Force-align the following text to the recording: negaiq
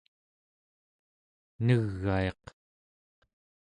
negaiq 1.65 2.43